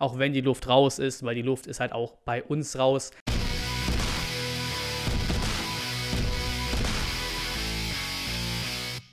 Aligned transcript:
auch 0.00 0.18
wenn 0.18 0.32
die 0.32 0.40
Luft 0.40 0.66
raus 0.66 0.98
ist, 0.98 1.24
weil 1.24 1.34
die 1.34 1.42
Luft 1.42 1.66
ist 1.66 1.78
halt 1.78 1.92
auch 1.92 2.14
bei 2.24 2.42
uns 2.42 2.78
raus. 2.78 3.10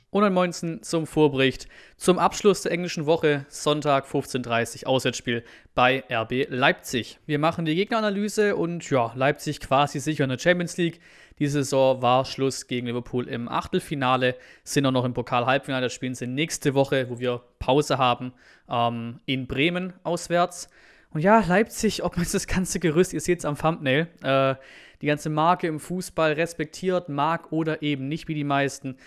Und 0.10 0.24
ein 0.24 0.34
Moinsen 0.34 0.82
zum 0.82 1.06
Vorbericht 1.06 1.68
zum 1.98 2.18
Abschluss 2.18 2.62
der 2.62 2.72
englischen 2.72 3.06
Woche, 3.06 3.46
Sonntag 3.50 4.08
15.30 4.08 4.84
Uhr, 4.84 4.90
Auswärtsspiel 4.90 5.44
bei 5.76 6.04
RB 6.10 6.48
Leipzig. 6.50 7.20
Wir 7.26 7.38
machen 7.38 7.66
die 7.66 7.76
Gegneranalyse 7.76 8.56
und 8.56 8.90
ja, 8.90 9.12
Leipzig 9.16 9.60
quasi 9.60 10.00
sicher 10.00 10.24
in 10.24 10.30
der 10.30 10.40
Champions 10.40 10.78
League. 10.78 11.02
Die 11.40 11.48
Saison 11.48 12.02
war 12.02 12.26
Schluss 12.26 12.68
gegen 12.68 12.88
Liverpool 12.88 13.28
im 13.28 13.48
Achtelfinale, 13.48 14.36
sind 14.64 14.86
auch 14.86 14.92
noch 14.92 15.06
im 15.06 15.14
Pokal-Halbfinale. 15.14 15.86
Das 15.86 15.94
spielen 15.94 16.16
sie 16.16 16.28
nächste 16.28 16.74
Woche, 16.74 17.10
wo 17.10 17.20
wir 17.20 17.42
Pause 17.60 17.98
haben, 17.98 18.34
ähm, 18.70 19.20
in 19.26 19.48
Bremen 19.48 19.94
auswärts. 20.04 20.70
Und 21.12 21.22
ja, 21.22 21.44
Leipzig, 21.48 22.04
ob 22.04 22.18
man 22.18 22.26
das 22.32 22.48
ganze 22.48 22.80
Gerüst, 22.80 23.14
ihr 23.14 23.22
seht 23.22 23.40
es 23.40 23.46
am 23.46 23.58
Thumbnail, 23.58 24.08
äh, 24.24 24.56
die 25.02 25.08
ganze 25.08 25.30
Marke 25.30 25.68
im 25.68 25.80
Fußball 25.80 26.34
respektiert, 26.34 27.08
mag 27.08 27.52
oder 27.52 27.82
eben 27.82 28.08
nicht 28.08 28.28
wie 28.28 28.34
die 28.34 28.44
meisten 28.44 28.98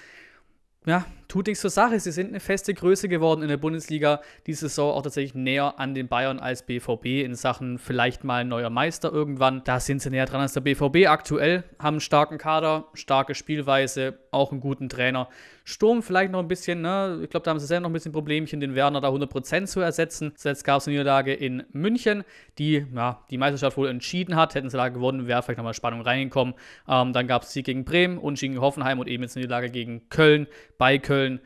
ja, 0.86 1.04
tut 1.28 1.46
nichts 1.46 1.60
zur 1.60 1.70
Sache. 1.70 2.00
Sie 2.00 2.10
sind 2.10 2.28
eine 2.28 2.40
feste 2.40 2.72
Größe 2.72 3.08
geworden 3.08 3.42
in 3.42 3.48
der 3.48 3.58
Bundesliga. 3.58 4.22
Diese 4.46 4.68
Saison 4.68 4.94
auch 4.94 5.02
tatsächlich 5.02 5.34
näher 5.34 5.78
an 5.78 5.94
den 5.94 6.08
Bayern 6.08 6.38
als 6.38 6.62
BVB 6.64 7.22
in 7.22 7.34
Sachen 7.34 7.78
vielleicht 7.78 8.24
mal 8.24 8.46
neuer 8.46 8.70
Meister 8.70 9.12
irgendwann. 9.12 9.62
Da 9.64 9.78
sind 9.78 10.00
sie 10.00 10.08
näher 10.08 10.24
dran 10.24 10.40
als 10.40 10.54
der 10.54 10.62
BVB 10.62 11.06
aktuell. 11.06 11.64
Haben 11.78 11.94
einen 11.94 12.00
starken 12.00 12.38
Kader, 12.38 12.86
starke 12.94 13.34
Spielweise, 13.34 14.18
auch 14.30 14.52
einen 14.52 14.60
guten 14.60 14.88
Trainer. 14.88 15.28
Sturm 15.70 16.02
vielleicht 16.02 16.32
noch 16.32 16.40
ein 16.40 16.48
bisschen, 16.48 16.82
ne? 16.82 17.20
ich 17.22 17.30
glaube, 17.30 17.44
da 17.44 17.50
haben 17.50 17.60
sie 17.60 17.66
selber 17.66 17.82
noch 17.82 17.90
ein 17.90 17.92
bisschen 17.92 18.12
Problemchen, 18.12 18.60
den 18.60 18.74
Werner 18.74 19.00
da 19.00 19.08
100% 19.08 19.66
zu 19.66 19.80
ersetzen. 19.80 20.32
Zuletzt 20.34 20.64
gab 20.64 20.78
es 20.78 20.86
eine 20.86 20.96
Niederlage 20.96 21.32
in 21.32 21.62
München, 21.72 22.24
die 22.58 22.84
ja, 22.94 23.24
die 23.30 23.38
Meisterschaft 23.38 23.76
wohl 23.76 23.88
entschieden 23.88 24.36
hat. 24.36 24.54
Hätten 24.54 24.68
sie 24.68 24.76
da 24.76 24.88
gewonnen, 24.88 25.26
wäre 25.26 25.42
vielleicht 25.42 25.58
nochmal 25.58 25.74
Spannung 25.74 26.02
reingekommen. 26.02 26.54
Ähm, 26.88 27.12
dann 27.12 27.26
gab 27.26 27.42
es 27.42 27.52
Sieg 27.52 27.66
gegen 27.66 27.84
Bremen 27.84 28.18
und 28.18 28.38
gegen 28.38 28.60
Hoffenheim 28.60 28.98
und 28.98 29.08
eben 29.08 29.22
jetzt 29.22 29.36
eine 29.36 29.44
Niederlage 29.44 29.70
gegen 29.70 30.08
Köln, 30.08 30.46
bei 30.76 30.98
Köln. 30.98 31.40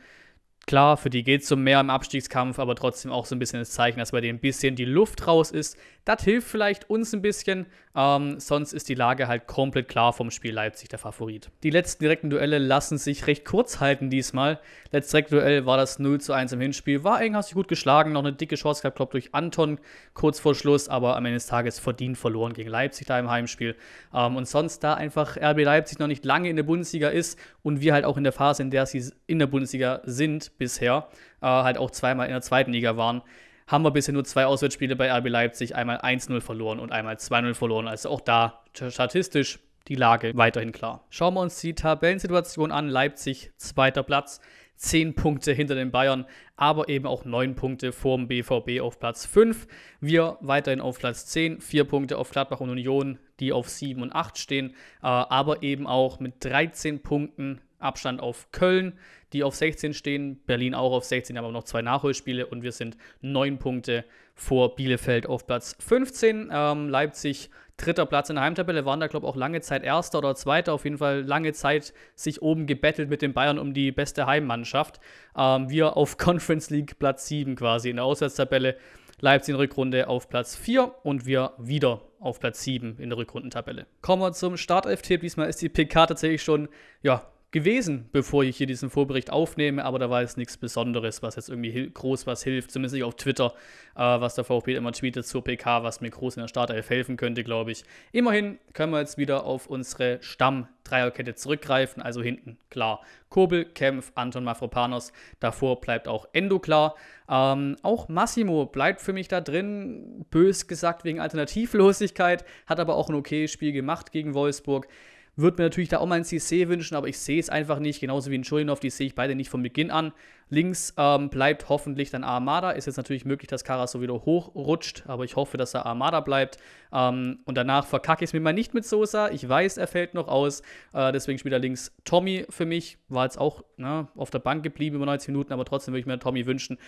Klar, 0.67 0.97
für 0.97 1.11
die 1.11 1.25
geht 1.25 1.43
es 1.43 1.53
um 1.53 1.63
mehr 1.63 1.79
im 1.79 1.91
Abstiegskampf, 1.91 2.59
aber 2.59 2.75
trotzdem 2.75 3.13
auch 3.13 3.27
so 3.27 3.35
ein 3.35 3.39
bisschen 3.39 3.59
das 3.59 3.71
Zeichen, 3.71 3.99
dass 3.99 4.13
bei 4.13 4.23
denen 4.23 4.39
ein 4.39 4.41
bisschen 4.41 4.77
die 4.77 4.87
Luft 4.87 5.27
raus 5.27 5.51
ist. 5.51 5.77
Das 6.07 6.25
hilft 6.25 6.49
vielleicht 6.49 6.89
uns 6.89 7.15
ein 7.15 7.23
bisschen, 7.23 7.67
ähm, 7.95 8.41
sonst 8.41 8.73
ist 8.73 8.89
die 8.89 8.95
Lage 8.95 9.29
halt 9.29 9.47
komplett 9.47 9.89
klar 9.89 10.13
vom 10.13 10.31
Spiel 10.31 10.53
Leipzig 10.53 10.89
der 10.89 10.99
Favorit. 10.99 11.51
Die 11.63 11.71
letzten 11.71 12.05
direkten 12.05 12.31
Duelle 12.31 12.59
lassen 12.59 12.99
sich 12.99 13.27
recht 13.27 13.45
kurz 13.45 13.81
halten 13.81 14.11
diesmal. 14.11 14.59
Letztes 14.91 15.13
Direktduell 15.13 15.67
war 15.67 15.77
das 15.77 15.99
0 15.99 16.21
zu 16.21 16.33
1 16.33 16.53
im 16.53 16.61
Hinspiel. 16.61 17.05
War 17.05 17.17
eigentlich 17.17 17.55
gut 17.55 17.69
geschlagen, 17.69 18.13
noch 18.13 18.23
eine 18.23 18.33
dicke 18.33 18.57
Chance 18.57 18.83
gehabt, 18.83 18.97
glaube 18.97 19.13
durch 19.13 19.35
Anton 19.35 19.79
kurz 20.13 20.41
vor 20.41 20.55
Schluss, 20.55 20.89
aber 20.89 21.17
am 21.17 21.25
Ende 21.25 21.37
des 21.37 21.47
Tages 21.47 21.79
verdient 21.79 22.19
verloren 22.19 22.53
gegen 22.53 22.71
Leipzig 22.71 23.07
da 23.07 23.19
im 23.19 23.31
Heimspiel. 23.31 23.77
Ähm, 24.15 24.37
und 24.37 24.49
sonst 24.49 24.81
da 24.81 24.95
einfach 24.95 25.37
RB 25.37 25.63
Leipzig 25.63 25.99
noch 25.99 26.07
nicht 26.07 26.25
lange 26.25 26.49
in 26.49 26.57
der 26.57 26.63
Bundesliga 26.65 27.09
ist 27.09 27.39
und 27.63 27.81
wir 27.81 27.93
halt 27.93 28.05
auch 28.05 28.17
in 28.17 28.25
der 28.25 28.33
Phase, 28.33 28.63
in 28.63 28.71
der 28.71 28.87
sie 28.87 29.11
in 29.27 29.39
der 29.39 29.47
Bundesliga 29.47 30.01
sind 30.05 30.53
bisher, 30.59 31.09
äh, 31.41 31.47
halt 31.47 31.79
auch 31.79 31.91
zweimal 31.91 32.27
in 32.27 32.33
der 32.33 32.43
zweiten 32.43 32.73
Liga 32.73 32.97
waren 32.97 33.23
haben 33.67 33.85
wir 33.85 33.91
bisher 33.91 34.13
nur 34.13 34.25
zwei 34.25 34.47
Auswärtsspiele 34.47 34.97
bei 34.97 35.11
RB 35.11 35.29
Leipzig, 35.29 35.75
einmal 35.75 35.99
1-0 35.99 36.41
verloren 36.41 36.79
und 36.79 36.93
einmal 36.93 37.17
2-0 37.17 37.55
verloren. 37.55 37.89
Also 37.89 38.11
auch 38.11 38.21
da 38.21 38.63
statistisch 38.75 39.59
die 39.89 39.95
Lage 39.95 40.33
weiterhin 40.35 40.73
klar. 40.73 41.05
Schauen 41.11 41.35
wir 41.35 41.41
uns 41.41 41.61
die 41.61 41.75
Tabellensituation 41.75 42.73
an. 42.73 42.89
Leipzig, 42.89 43.53
zweiter 43.57 44.03
Platz, 44.03 44.41
10 44.77 45.15
Punkte 45.15 45.53
hinter 45.53 45.75
den 45.75 45.91
Bayern, 45.91 46.27
aber 46.57 46.89
eben 46.89 47.07
auch 47.07 47.25
9 47.25 47.55
Punkte 47.55 47.93
vorm 47.93 48.29
BVB 48.29 48.81
auf 48.81 48.99
Platz 48.99 49.27
5. 49.27 49.67
Wir 50.01 50.39
weiterhin 50.41 50.81
auf 50.81 50.99
Platz 50.99 51.27
10, 51.27 51.61
4 51.61 51.85
Punkte 51.85 52.19
auf 52.19 52.31
Gladbach 52.31 52.61
und 52.61 52.71
Union, 52.71 53.19
die 53.41 53.53
auf 53.53 53.69
7 53.69 54.03
und 54.03 54.13
8 54.13 54.39
stehen, 54.39 54.71
äh, 55.03 55.07
aber 55.07 55.63
eben 55.63 55.87
auch 55.87 56.19
mit 56.19 56.45
13 56.45 57.03
Punkten 57.03 57.61
Abstand 57.85 58.21
auf 58.21 58.51
Köln, 58.53 58.99
die 59.33 59.45
auf 59.45 59.55
16 59.55 59.95
stehen, 59.95 60.41
Berlin 60.47 60.75
auch 60.75 60.93
auf 60.93 61.05
16, 61.05 61.37
aber 61.37 61.51
noch 61.51 61.65
zwei 61.65 61.83
Nachholspiele 61.83 62.47
und 62.47 62.63
wir 62.63 62.73
sind 62.73 62.97
9 63.21 63.59
Punkte 63.59 64.05
vor 64.35 64.75
Bielefeld 64.75 65.27
auf 65.27 65.47
Platz 65.47 65.77
15. 65.81 66.51
Ähm, 66.53 66.89
Leipzig 66.89 67.51
dritter 67.77 68.07
Platz 68.07 68.31
in 68.31 68.37
der 68.37 68.45
Heimtabelle, 68.45 68.85
waren 68.85 69.01
da, 69.01 69.09
glaube 69.09 69.27
ich, 69.27 69.33
auch 69.33 69.37
lange 69.37 69.61
Zeit 69.61 69.83
erster 69.83 70.19
oder 70.19 70.35
zweiter, 70.35 70.73
auf 70.73 70.85
jeden 70.85 70.99
Fall 70.99 71.23
lange 71.23 71.53
Zeit 71.53 71.93
sich 72.15 72.43
oben 72.43 72.67
gebettelt 72.67 73.11
mit 73.11 73.23
den 73.23 73.33
Bayern 73.33 73.59
um 73.59 73.75
die 73.75 73.91
beste 73.91 74.27
Heimmannschaft. 74.27 75.01
Ähm, 75.37 75.69
wir 75.71 75.97
auf 75.97 76.17
Conference 76.19 76.71
League 76.71 76.99
Platz 76.99 77.27
7 77.27 77.57
quasi 77.57 77.91
in 77.91 77.97
der 77.97 78.05
Auswärtstabelle. 78.05 78.77
Leipzig 79.21 79.55
in 79.55 79.57
Rückrunde 79.57 80.09
auf 80.09 80.29
Platz 80.29 80.57
4 80.57 80.93
und 81.03 81.25
wir 81.25 81.53
wieder 81.59 82.03
auf 82.19 82.41
Platz 82.41 82.63
7 82.65 82.99
in 82.99 83.11
der 83.11 83.19
Rückrundentabelle. 83.19 83.87
Kommen 84.03 84.23
wir 84.23 84.33
zum 84.33 84.57
Startelf-Tipp. 84.57 85.21
Diesmal 85.21 85.49
ist 85.49 85.63
die 85.63 85.69
PK 85.69 86.07
tatsächlich 86.07 86.43
schon 86.43 86.69
ja, 87.01 87.25
gewesen, 87.55 88.09
bevor 88.11 88.43
ich 88.43 88.57
hier 88.57 88.67
diesen 88.67 88.91
Vorbericht 88.91 89.31
aufnehme, 89.31 89.85
aber 89.85 90.01
da 90.01 90.11
war 90.11 90.23
jetzt 90.23 90.37
nichts 90.37 90.57
Besonderes, 90.57 91.23
was 91.23 91.37
jetzt 91.37 91.49
irgendwie 91.49 91.89
groß 91.89 92.27
was 92.27 92.43
hilft, 92.43 92.73
zumindest 92.73 92.95
nicht 92.95 93.05
auf 93.05 93.15
Twitter, 93.15 93.55
äh, 93.95 94.01
was 94.01 94.35
der 94.35 94.43
VfB 94.43 94.75
immer 94.75 94.91
tweetet 94.91 95.25
zur 95.25 95.45
PK, 95.45 95.85
was 95.85 96.01
mir 96.01 96.11
groß 96.11 96.37
in 96.37 96.43
der 96.43 96.49
Startelf 96.49 96.91
helfen 96.91 97.17
könnte, 97.17 97.45
glaube 97.45 97.71
ich. 97.71 97.85
Immerhin 98.11 98.59
können 98.73 98.93
wir 98.93 98.99
jetzt 98.99 99.19
wieder 99.19 99.45
auf 99.45 99.69
unsere 99.69 100.19
Stamm-Dreierkette 100.21 101.37
zurückgreifen, 101.37 102.03
also 102.03 102.23
hinten 102.23 102.59
klar. 102.71 103.03
Kobel, 103.31 103.65
Kempf, 103.65 104.11
Anton 104.17 104.43
Mafropanos, 104.43 105.13
davor 105.39 105.81
bleibt 105.81 106.09
auch 106.09 106.27
Endo 106.33 106.59
klar. 106.59 106.97
Ähm, 107.29 107.77
auch 107.83 108.09
Massimo 108.09 108.67
bleibt 108.67 109.01
für 109.01 109.13
mich 109.13 109.29
da 109.29 109.41
drin, 109.41 110.27
bös 110.29 110.67
gesagt 110.67 111.05
wegen 111.05 111.21
Alternativlosigkeit, 111.21 112.45
hat 112.67 112.81
aber 112.81 112.97
auch 112.97 113.09
ein 113.09 113.15
okayes 113.15 113.53
Spiel 113.53 113.71
gemacht 113.71 114.11
gegen 114.11 114.35
Wolfsburg. 114.35 114.89
Würde 115.37 115.61
mir 115.61 115.65
natürlich 115.65 115.89
da 115.89 115.99
auch 115.99 116.07
mal 116.07 116.17
ein 116.17 116.25
CC 116.25 116.69
wünschen, 116.69 116.95
aber 116.95 117.09
ich 117.09 117.19
sehe 117.19 117.41
es 117.41 117.49
einfach 117.51 117.81
nicht. 117.81 118.01
Genauso 118.01 118.31
wie 118.31 118.39
ein 118.39 118.45
Schulinov, 118.45 118.79
die 118.79 118.91
sehe 118.91 119.09
ich 119.09 119.17
beide 119.17 119.35
nicht 119.35 119.51
von 119.51 119.63
Beginn 119.63 119.91
an. 119.91 120.13
Links 120.49 120.95
ähm, 120.97 121.29
bleibt 121.29 121.69
hoffentlich 121.69 122.11
dann 122.11 122.23
Armada. 122.23 122.71
Ist 122.71 122.87
jetzt 122.87 122.99
natürlich 122.99 123.25
möglich, 123.25 123.49
dass 123.49 123.65
Karas 123.65 123.93
so 123.93 124.01
wieder 124.01 124.15
hochrutscht, 124.15 125.05
aber 125.09 125.25
ich 125.25 125.35
hoffe, 125.35 125.57
dass 125.57 125.75
er 125.75 125.87
Armada 125.87 126.21
bleibt. 126.21 126.59
Ähm, 126.93 127.41
und 127.47 127.57
danach 127.57 127.87
verkacke 127.87 128.23
ich 128.23 128.29
es 128.29 128.33
mir 128.33 128.41
mal 128.41 128.53
nicht 128.53 128.75
mit 128.75 128.85
Sosa. 128.85 129.31
Ich 129.31 129.49
weiß, 129.49 129.77
er 129.79 129.89
fällt 129.89 130.15
noch 130.15 130.29
aus. 130.29 130.63
Äh, 130.93 131.11
deswegen 131.11 131.39
spielt 131.39 131.53
er 131.53 131.59
links 131.59 131.93
Tommy 132.05 132.47
für 132.49 132.67
mich. 132.67 132.99
War 133.09 133.25
jetzt 133.25 133.39
auch 133.39 133.65
ne, 133.77 134.07
auf 134.15 134.31
der 134.31 134.39
Bank 134.39 134.63
geblieben 134.63 134.97
über 134.97 135.07
90 135.07 135.29
Minuten, 135.29 135.53
aber 135.53 135.65
trotzdem 135.65 135.95
würde 135.95 136.01
ich 136.01 136.07
mir 136.07 136.19
Tommy 136.21 136.47
wünschen. 136.47 136.79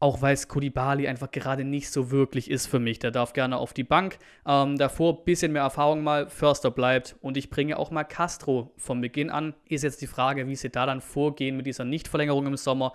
Auch 0.00 0.22
weil 0.22 0.34
es 0.34 0.46
Kulibali 0.46 1.08
einfach 1.08 1.30
gerade 1.30 1.64
nicht 1.64 1.90
so 1.90 2.12
wirklich 2.12 2.50
ist 2.50 2.68
für 2.68 2.78
mich. 2.78 3.00
Der 3.00 3.10
darf 3.10 3.32
gerne 3.32 3.56
auf 3.56 3.72
die 3.72 3.82
Bank. 3.82 4.18
Ähm, 4.46 4.78
davor 4.78 5.24
bisschen 5.24 5.52
mehr 5.52 5.62
Erfahrung 5.62 6.04
mal. 6.04 6.28
Förster 6.28 6.70
bleibt. 6.70 7.16
Und 7.20 7.36
ich 7.36 7.50
bringe 7.50 7.76
auch 7.78 7.90
mal 7.90 8.04
Castro 8.04 8.72
von 8.76 9.00
Beginn 9.00 9.28
an. 9.28 9.54
Ist 9.68 9.82
jetzt 9.82 10.00
die 10.00 10.06
Frage, 10.06 10.46
wie 10.46 10.54
sie 10.54 10.70
da 10.70 10.86
dann 10.86 11.00
vorgehen 11.00 11.56
mit 11.56 11.66
dieser 11.66 11.84
Nichtverlängerung 11.84 12.46
im 12.46 12.56
Sommer. 12.56 12.92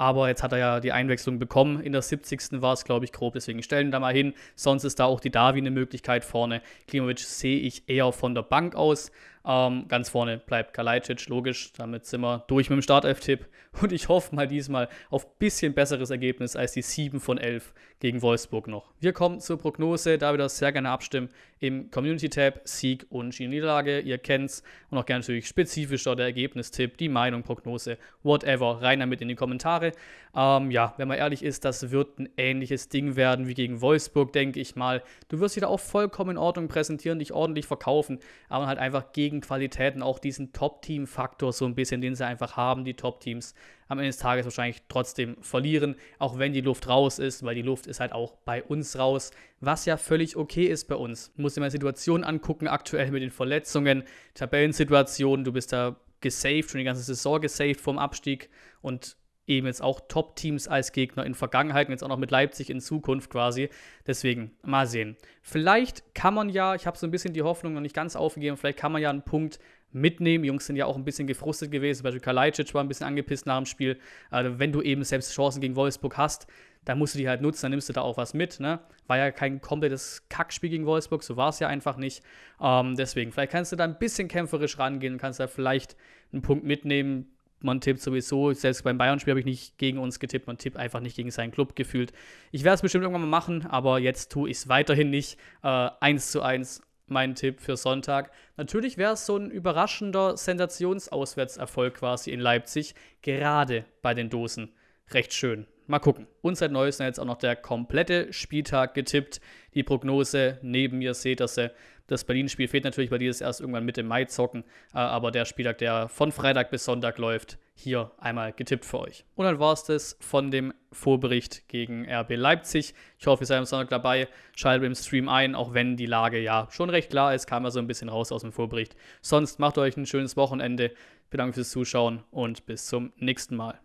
Aber 0.00 0.28
jetzt 0.28 0.42
hat 0.42 0.52
er 0.52 0.58
ja 0.58 0.80
die 0.80 0.92
Einwechslung 0.92 1.38
bekommen. 1.38 1.82
In 1.82 1.92
der 1.92 2.00
70. 2.00 2.62
war 2.62 2.72
es, 2.72 2.84
glaube 2.84 3.04
ich, 3.04 3.12
grob. 3.12 3.34
Deswegen 3.34 3.62
stellen 3.62 3.90
da 3.90 4.00
mal 4.00 4.14
hin. 4.14 4.32
Sonst 4.54 4.84
ist 4.84 4.98
da 4.98 5.04
auch 5.04 5.20
die 5.20 5.28
Davi 5.28 5.58
eine 5.58 5.70
Möglichkeit 5.70 6.24
vorne. 6.24 6.62
Klimovic 6.86 7.18
sehe 7.18 7.60
ich 7.60 7.86
eher 7.86 8.10
von 8.10 8.34
der 8.34 8.40
Bank 8.40 8.74
aus. 8.74 9.12
Ähm, 9.44 9.86
ganz 9.88 10.10
vorne 10.10 10.36
bleibt 10.38 10.74
Kalajdzic, 10.74 11.28
logisch. 11.28 11.72
Damit 11.72 12.04
sind 12.04 12.20
wir 12.20 12.44
durch 12.46 12.68
mit 12.68 12.78
dem 12.78 12.82
Startelf-Tipp. 12.82 13.46
Und 13.80 13.92
ich 13.92 14.08
hoffe 14.08 14.34
mal 14.34 14.46
diesmal 14.46 14.88
auf 15.08 15.24
ein 15.24 15.32
bisschen 15.38 15.74
besseres 15.74 16.10
Ergebnis 16.10 16.56
als 16.56 16.72
die 16.72 16.82
7 16.82 17.20
von 17.20 17.38
11 17.38 17.72
gegen 18.00 18.20
Wolfsburg 18.20 18.66
noch. 18.66 18.92
Wir 19.00 19.12
kommen 19.12 19.40
zur 19.40 19.58
Prognose. 19.58 20.18
Da 20.18 20.34
wieder 20.34 20.48
sehr 20.48 20.72
gerne 20.72 20.90
abstimmen 20.90 21.30
im 21.58 21.90
Community-Tab. 21.90 22.60
Sieg 22.64 23.06
und 23.08 23.38
Niederlage. 23.38 24.00
Ihr 24.00 24.18
kennt's. 24.18 24.62
Und 24.90 24.98
auch 24.98 25.06
gerne 25.06 25.20
natürlich 25.20 25.46
spezifischer 25.46 26.16
der 26.16 26.26
Ergebnistipp, 26.26 26.98
die 26.98 27.08
Meinung, 27.08 27.42
Prognose, 27.42 27.96
whatever. 28.22 28.82
Rein 28.82 29.00
damit 29.00 29.22
in 29.22 29.28
die 29.28 29.36
Kommentare. 29.36 29.89
Ähm, 30.34 30.70
ja, 30.70 30.94
wenn 30.96 31.08
man 31.08 31.18
ehrlich 31.18 31.42
ist, 31.42 31.64
das 31.64 31.90
wird 31.90 32.18
ein 32.18 32.28
ähnliches 32.36 32.88
Ding 32.88 33.16
werden 33.16 33.48
wie 33.48 33.54
gegen 33.54 33.80
Wolfsburg, 33.80 34.32
denke 34.32 34.60
ich 34.60 34.76
mal. 34.76 35.02
Du 35.28 35.40
wirst 35.40 35.56
wieder 35.56 35.68
auch 35.68 35.80
vollkommen 35.80 36.32
in 36.32 36.38
Ordnung 36.38 36.68
präsentieren, 36.68 37.18
dich 37.18 37.32
ordentlich 37.32 37.66
verkaufen, 37.66 38.20
aber 38.48 38.66
halt 38.66 38.78
einfach 38.78 39.12
gegen 39.12 39.40
Qualitäten 39.40 40.02
auch 40.02 40.18
diesen 40.18 40.52
Top-Team-Faktor 40.52 41.52
so 41.52 41.64
ein 41.64 41.74
bisschen, 41.74 42.00
den 42.00 42.14
sie 42.14 42.24
einfach 42.24 42.56
haben, 42.56 42.84
die 42.84 42.94
Top-Teams, 42.94 43.54
am 43.88 43.98
Ende 43.98 44.10
des 44.10 44.18
Tages 44.18 44.44
wahrscheinlich 44.44 44.82
trotzdem 44.88 45.36
verlieren, 45.40 45.96
auch 46.20 46.38
wenn 46.38 46.52
die 46.52 46.60
Luft 46.60 46.88
raus 46.88 47.18
ist, 47.18 47.44
weil 47.44 47.56
die 47.56 47.62
Luft 47.62 47.88
ist 47.88 47.98
halt 47.98 48.12
auch 48.12 48.36
bei 48.44 48.62
uns 48.62 48.96
raus, 48.96 49.32
was 49.58 49.84
ja 49.84 49.96
völlig 49.96 50.36
okay 50.36 50.66
ist 50.66 50.86
bei 50.86 50.94
uns. 50.94 51.32
Du 51.34 51.42
musst 51.42 51.56
dir 51.56 51.60
mal 51.60 51.72
Situationen 51.72 52.22
angucken, 52.22 52.68
aktuell 52.68 53.10
mit 53.10 53.20
den 53.20 53.32
Verletzungen, 53.32 54.04
Tabellensituationen, 54.34 55.44
du 55.44 55.52
bist 55.52 55.72
da 55.72 55.96
gesaved, 56.20 56.70
schon 56.70 56.78
die 56.78 56.84
ganze 56.84 57.02
Saison 57.02 57.40
gesaved 57.40 57.80
vom 57.80 57.98
Abstieg 57.98 58.48
und 58.80 59.16
eben 59.50 59.66
jetzt 59.66 59.82
auch 59.82 60.00
Top-Teams 60.08 60.68
als 60.68 60.92
Gegner 60.92 61.26
in 61.26 61.34
Vergangenheit 61.34 61.88
und 61.88 61.92
jetzt 61.92 62.02
auch 62.02 62.08
noch 62.08 62.16
mit 62.16 62.30
Leipzig 62.30 62.70
in 62.70 62.80
Zukunft 62.80 63.30
quasi. 63.30 63.68
Deswegen 64.06 64.52
mal 64.62 64.86
sehen. 64.86 65.16
Vielleicht 65.42 66.14
kann 66.14 66.34
man 66.34 66.48
ja, 66.48 66.74
ich 66.74 66.86
habe 66.86 66.96
so 66.96 67.06
ein 67.06 67.10
bisschen 67.10 67.34
die 67.34 67.42
Hoffnung 67.42 67.74
noch 67.74 67.80
nicht 67.80 67.94
ganz 67.94 68.16
aufgegeben, 68.16 68.56
vielleicht 68.56 68.78
kann 68.78 68.92
man 68.92 69.02
ja 69.02 69.10
einen 69.10 69.22
Punkt 69.22 69.58
mitnehmen. 69.92 70.44
Die 70.44 70.48
Jungs 70.48 70.66
sind 70.66 70.76
ja 70.76 70.86
auch 70.86 70.96
ein 70.96 71.04
bisschen 71.04 71.26
gefrustet 71.26 71.70
gewesen. 71.70 71.98
Zum 71.98 72.04
Beispiel 72.04 72.20
Kalajdzic 72.20 72.72
war 72.74 72.82
ein 72.82 72.88
bisschen 72.88 73.06
angepisst 73.06 73.44
nach 73.44 73.56
dem 73.56 73.66
Spiel. 73.66 73.98
Also 74.30 74.58
wenn 74.58 74.72
du 74.72 74.82
eben 74.82 75.02
selbst 75.02 75.34
Chancen 75.34 75.60
gegen 75.60 75.74
Wolfsburg 75.74 76.16
hast, 76.16 76.46
dann 76.84 76.98
musst 76.98 77.14
du 77.14 77.18
die 77.18 77.28
halt 77.28 77.42
nutzen, 77.42 77.62
dann 77.62 77.72
nimmst 77.72 77.88
du 77.88 77.92
da 77.92 78.00
auch 78.00 78.16
was 78.16 78.32
mit. 78.32 78.60
Ne? 78.60 78.80
war 79.10 79.18
ja 79.18 79.32
kein 79.32 79.60
komplettes 79.60 80.22
Kackspiel 80.28 80.70
gegen 80.70 80.86
Wolfsburg, 80.86 81.24
so 81.24 81.36
war 81.36 81.48
es 81.48 81.58
ja 81.58 81.66
einfach 81.66 81.96
nicht. 81.96 82.22
Ähm, 82.60 82.94
deswegen, 82.94 83.32
vielleicht 83.32 83.50
kannst 83.50 83.72
du 83.72 83.76
da 83.76 83.84
ein 83.84 83.98
bisschen 83.98 84.28
kämpferisch 84.28 84.78
rangehen, 84.78 85.18
kannst 85.18 85.40
da 85.40 85.48
vielleicht 85.48 85.96
einen 86.32 86.42
Punkt 86.42 86.64
mitnehmen. 86.64 87.26
Man 87.60 87.80
tippt 87.80 88.00
sowieso, 88.00 88.52
selbst 88.52 88.84
beim 88.84 88.96
Bayern-Spiel 88.96 89.32
habe 89.32 89.40
ich 89.40 89.46
nicht 89.46 89.76
gegen 89.78 89.98
uns 89.98 90.18
getippt, 90.18 90.46
man 90.46 90.56
tippt 90.56 90.76
einfach 90.76 91.00
nicht 91.00 91.16
gegen 91.16 91.30
seinen 91.30 91.50
Club 91.50 91.76
gefühlt. 91.76 92.12
Ich 92.52 92.64
werde 92.64 92.76
es 92.76 92.82
bestimmt 92.82 93.02
irgendwann 93.02 93.22
mal 93.22 93.28
machen, 93.28 93.66
aber 93.66 93.98
jetzt 93.98 94.32
tue 94.32 94.48
ich 94.48 94.56
es 94.56 94.68
weiterhin 94.68 95.10
nicht. 95.10 95.38
Äh, 95.62 95.90
1 96.00 96.30
zu 96.30 96.42
1 96.42 96.82
mein 97.10 97.34
Tipp 97.34 97.60
für 97.60 97.76
Sonntag. 97.76 98.30
Natürlich 98.56 98.96
wäre 98.96 99.14
es 99.14 99.26
so 99.26 99.36
ein 99.36 99.50
überraschender 99.50 100.36
Sensationsauswärtserfolg 100.36 101.94
quasi 101.94 102.30
in 102.30 102.40
Leipzig, 102.40 102.94
gerade 103.20 103.84
bei 104.00 104.14
den 104.14 104.30
Dosen. 104.30 104.72
Recht 105.10 105.34
schön. 105.34 105.66
Mal 105.86 105.98
gucken. 105.98 106.28
Und 106.40 106.56
seit 106.56 106.70
Neuestem 106.70 107.06
jetzt 107.06 107.18
auch 107.18 107.24
noch 107.24 107.38
der 107.38 107.56
komplette 107.56 108.32
Spieltag 108.32 108.94
getippt. 108.94 109.40
Die 109.74 109.82
Prognose 109.82 110.58
neben 110.62 110.98
mir 110.98 111.14
seht 111.14 111.40
ihr 111.40 111.48
sie. 111.48 111.72
Das 112.10 112.24
Berlin-Spiel 112.24 112.66
fehlt 112.66 112.82
natürlich, 112.82 113.12
weil 113.12 113.20
die 113.20 113.28
es 113.28 113.40
erst 113.40 113.60
irgendwann 113.60 113.84
Mitte 113.84 114.02
Mai 114.02 114.24
zocken. 114.24 114.64
Äh, 114.92 114.98
aber 114.98 115.30
der 115.30 115.44
Spieltag, 115.44 115.78
der 115.78 116.08
von 116.08 116.32
Freitag 116.32 116.70
bis 116.72 116.84
Sonntag 116.84 117.18
läuft, 117.18 117.56
hier 117.72 118.10
einmal 118.18 118.52
getippt 118.52 118.84
für 118.84 118.98
euch. 118.98 119.24
Und 119.36 119.44
dann 119.44 119.60
war 119.60 119.72
es 119.72 119.84
das 119.84 120.16
von 120.18 120.50
dem 120.50 120.74
Vorbericht 120.90 121.68
gegen 121.68 122.10
RB 122.10 122.30
Leipzig. 122.34 122.94
Ich 123.20 123.28
hoffe, 123.28 123.44
ihr 123.44 123.46
seid 123.46 123.58
am 123.58 123.64
Sonntag 123.64 123.90
dabei. 123.90 124.26
Schaltet 124.56 124.86
im 124.88 124.96
Stream 124.96 125.28
ein, 125.28 125.54
auch 125.54 125.72
wenn 125.72 125.96
die 125.96 126.06
Lage 126.06 126.40
ja 126.40 126.66
schon 126.72 126.90
recht 126.90 127.10
klar 127.10 127.32
ist, 127.32 127.46
kam 127.46 127.64
er 127.64 127.70
so 127.70 127.78
ein 127.78 127.86
bisschen 127.86 128.08
raus 128.08 128.32
aus 128.32 128.42
dem 128.42 128.50
Vorbericht. 128.50 128.96
Sonst 129.22 129.60
macht 129.60 129.78
euch 129.78 129.96
ein 129.96 130.04
schönes 130.04 130.36
Wochenende. 130.36 130.90
Vielen 131.28 131.38
Dank 131.38 131.54
fürs 131.54 131.70
Zuschauen 131.70 132.24
und 132.32 132.66
bis 132.66 132.86
zum 132.86 133.12
nächsten 133.18 133.54
Mal. 133.54 133.78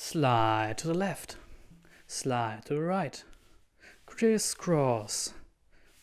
Slide 0.00 0.78
to 0.78 0.86
the 0.86 0.94
left. 0.94 1.38
Slide 2.06 2.64
to 2.66 2.74
the 2.74 2.82
right. 2.82 3.24
Crisscross. 4.06 5.34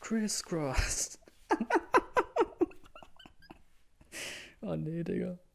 Crisscross. 0.01 1.17
oh 4.61 4.75
nee, 4.75 5.01
Digga. 5.01 5.37